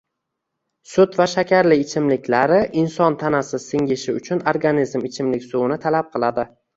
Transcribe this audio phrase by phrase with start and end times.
[0.91, 6.47] Sut va shakarli ichimliklari inson tanasi singishi uchun organizm ichimlik suvini talab qiladi.